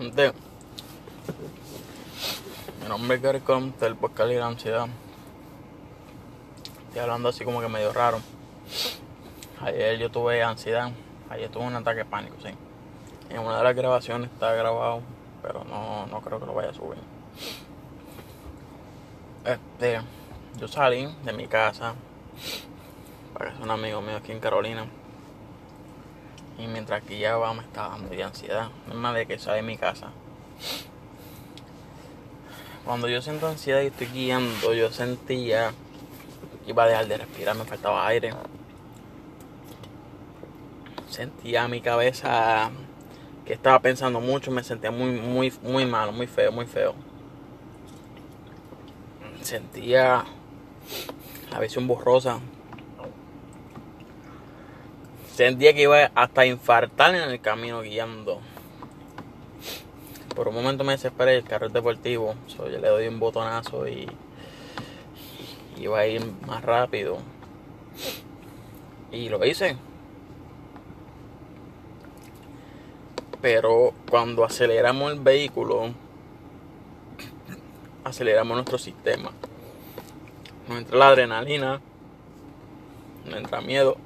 Gente, 0.00 0.32
mi 2.82 2.88
nombre 2.88 3.18
es 3.18 3.22
Gary 3.22 3.40
Colm, 3.40 3.74
del 3.78 3.96
podcast 3.96 4.30
de 4.30 4.38
la 4.38 4.46
ansiedad. 4.46 4.86
Estoy 6.86 7.02
hablando 7.02 7.28
así 7.28 7.44
como 7.44 7.60
que 7.60 7.68
medio 7.68 7.92
raro. 7.92 8.18
Ayer 9.60 9.98
yo 9.98 10.10
tuve 10.10 10.42
ansiedad, 10.42 10.90
ayer 11.28 11.50
tuve 11.50 11.64
un 11.64 11.76
ataque 11.76 11.98
de 11.98 12.04
pánico, 12.06 12.34
sí. 12.42 12.48
En 13.28 13.40
una 13.40 13.58
de 13.58 13.64
las 13.64 13.76
grabaciones 13.76 14.30
está 14.30 14.54
grabado, 14.54 15.02
pero 15.42 15.64
no, 15.64 16.06
no 16.06 16.22
creo 16.22 16.40
que 16.40 16.46
lo 16.46 16.54
vaya 16.54 16.70
a 16.70 16.72
subir. 16.74 16.96
Este, 19.44 20.00
yo 20.58 20.66
salí 20.66 21.14
de 21.26 21.32
mi 21.34 21.46
casa 21.46 21.92
para 23.34 23.52
que 23.52 23.62
un 23.62 23.70
amigo 23.70 24.00
mío 24.00 24.16
aquí 24.16 24.32
en 24.32 24.40
Carolina. 24.40 24.86
Y 26.60 26.66
mientras 26.66 27.02
que 27.02 27.18
ya 27.18 27.36
va 27.36 27.54
me 27.54 27.62
estaba 27.62 27.90
dando 27.90 28.10
de 28.10 28.22
ansiedad. 28.22 28.68
Es 28.88 28.94
más 28.94 29.14
de 29.14 29.26
que 29.26 29.38
sale 29.38 29.56
de 29.56 29.62
mi 29.62 29.76
casa. 29.76 30.08
Cuando 32.84 33.08
yo 33.08 33.22
siento 33.22 33.46
ansiedad 33.46 33.82
y 33.82 33.86
estoy 33.86 34.08
guiando, 34.08 34.74
yo 34.74 34.90
sentía 34.90 35.72
que 36.64 36.70
iba 36.70 36.84
a 36.84 36.86
dejar 36.86 37.06
de 37.08 37.18
respirar, 37.18 37.56
me 37.56 37.64
faltaba 37.64 38.06
aire. 38.06 38.34
Sentía 41.08 41.68
mi 41.68 41.80
cabeza 41.80 42.70
que 43.44 43.52
estaba 43.52 43.80
pensando 43.80 44.20
mucho, 44.20 44.50
me 44.50 44.62
sentía 44.62 44.90
muy, 44.90 45.12
muy, 45.12 45.52
muy 45.62 45.84
malo, 45.84 46.12
muy 46.12 46.26
feo, 46.26 46.52
muy 46.52 46.66
feo. 46.66 46.94
Sentía 49.42 50.24
la 51.50 51.60
visión 51.60 51.86
borrosa. 51.86 52.40
Sentía 55.40 55.72
que 55.72 55.84
iba 55.84 56.10
hasta 56.14 56.42
a 56.42 56.44
infartar 56.44 57.14
en 57.14 57.30
el 57.30 57.40
camino 57.40 57.80
guiando. 57.80 58.42
Por 60.36 60.48
un 60.48 60.54
momento 60.54 60.84
me 60.84 60.92
desesperé, 60.92 61.36
el 61.36 61.44
carro 61.44 61.68
es 61.68 61.72
deportivo. 61.72 62.34
Yo 62.46 62.68
le 62.68 62.86
doy 62.86 63.08
un 63.08 63.18
botonazo 63.18 63.88
y 63.88 64.06
iba 65.78 65.98
a 65.98 66.06
ir 66.06 66.22
más 66.46 66.62
rápido. 66.62 67.20
Y 69.12 69.30
lo 69.30 69.42
hice. 69.46 69.78
Pero 73.40 73.94
cuando 74.10 74.44
aceleramos 74.44 75.10
el 75.10 75.20
vehículo, 75.20 75.94
aceleramos 78.04 78.56
nuestro 78.56 78.76
sistema. 78.76 79.30
Nos 80.68 80.80
entra 80.80 80.98
la 80.98 81.08
adrenalina, 81.08 81.80
nos 83.24 83.36
entra 83.38 83.62
miedo, 83.62 83.96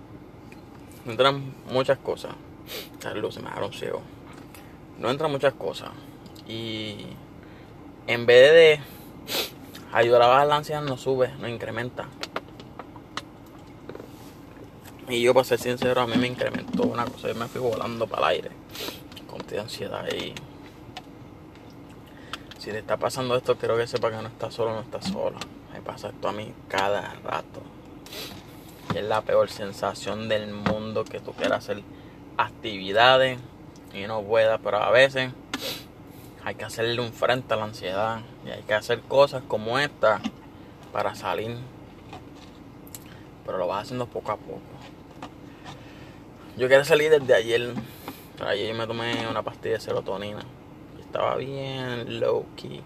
nos 1.05 1.13
entran 1.13 1.55
muchas 1.71 1.99
cosas. 1.99 2.33
Las 3.03 3.15
luces 3.15 3.43
me 3.43 3.49
dejaron 3.49 3.73
ciego. 3.73 4.03
No 4.99 5.11
entran 5.11 5.31
muchas 5.31 5.55
cosas. 5.55 5.91
Y 6.49 7.07
en 8.07 8.27
vez 8.27 8.53
de 8.53 8.81
ayudar 9.93 10.23
a 10.23 10.27
bajar 10.29 10.47
la 10.47 10.57
ansiedad, 10.57 10.83
no 10.83 10.97
sube, 10.97 11.31
no 11.39 11.49
incrementa. 11.49 12.09
Y 15.09 15.23
yo, 15.23 15.35
para 15.35 15.45
ser 15.45 15.59
sincero, 15.59 16.01
a 16.01 16.07
mí 16.07 16.17
me 16.17 16.27
incrementó 16.27 16.85
una 16.85 17.05
cosa. 17.05 17.29
Yo 17.29 17.35
me 17.35 17.47
fui 17.49 17.61
volando 17.61 18.07
para 18.07 18.29
el 18.29 18.37
aire 18.37 18.51
con 19.27 19.47
de 19.47 19.61
ansiedad. 19.61 20.07
Y 20.11 20.35
si 22.59 22.73
le 22.73 22.79
está 22.79 22.97
pasando 22.97 23.37
esto, 23.37 23.57
quiero 23.59 23.77
que 23.77 23.87
sepa 23.87 24.11
que 24.11 24.17
no 24.17 24.29
está 24.29 24.51
solo, 24.51 24.73
no 24.73 24.81
está 24.81 25.03
solo. 25.03 25.37
Me 25.73 25.83
pasa 25.83 26.09
esto 26.09 26.29
a 26.29 26.33
mí 26.33 26.55
cada 26.69 27.15
rato. 27.23 27.61
Es 28.95 29.03
la 29.03 29.23
peor 29.23 29.51
sensación 29.51 30.29
del 30.29 30.53
mundo 30.53 31.05
que 31.05 31.19
tú 31.19 31.33
quieras 31.33 31.65
hacer 31.65 31.83
actividades 32.37 33.41
y 33.93 34.07
no 34.07 34.23
puedas, 34.23 34.61
pero 34.63 34.77
a 34.77 34.93
veces 34.93 35.33
hay 36.45 36.55
que 36.55 36.65
hacerle 36.65 37.01
un 37.01 37.13
frente 37.13 37.55
a 37.55 37.57
la 37.57 37.65
ansiedad 37.65 38.21
y 38.47 38.51
hay 38.51 38.63
que 38.63 38.75
hacer 38.75 39.01
cosas 39.01 39.43
como 39.49 39.81
esta 39.81 40.21
para 40.93 41.17
salir. 41.17 41.57
Pero 43.45 43.59
lo 43.59 43.67
vas 43.67 43.83
haciendo 43.83 44.07
poco 44.07 44.31
a 44.31 44.37
poco. 44.37 44.61
Yo 46.57 46.69
quiero 46.69 46.85
salir 46.85 47.11
desde 47.11 47.35
ayer. 47.35 47.75
Ayer 48.47 48.75
me 48.77 48.87
tomé 48.87 49.27
una 49.29 49.43
pastilla 49.43 49.75
de 49.75 49.81
serotonina. 49.81 50.45
Estaba 51.01 51.35
bien 51.35 52.21
low 52.21 52.47
key. 52.55 52.81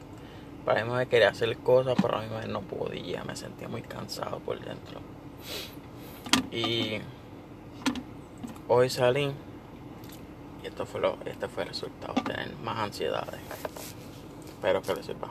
Para 0.64 0.84
mí 0.84 0.90
me 0.90 1.06
quería 1.06 1.28
hacer 1.28 1.54
cosas, 1.58 1.96
pero 2.00 2.16
a 2.16 2.22
mí 2.22 2.28
no 2.48 2.62
podía. 2.62 3.24
Me 3.24 3.36
sentía 3.36 3.68
muy 3.68 3.82
cansado 3.82 4.38
por 4.38 4.58
dentro. 4.58 5.00
Y 6.50 7.00
hoy 8.68 8.90
salí. 8.90 9.32
Y 10.62 10.66
esto 10.66 10.86
fue 10.86 11.00
lo, 11.00 11.18
este 11.24 11.48
fue 11.48 11.64
el 11.64 11.70
resultado. 11.70 12.14
Tener 12.22 12.54
más 12.64 12.78
ansiedades. 12.78 13.40
Espero 14.46 14.82
que 14.82 14.94
les 14.94 15.06
sirva. 15.06 15.28